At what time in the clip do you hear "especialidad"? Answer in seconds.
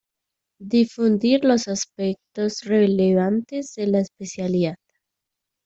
3.99-4.77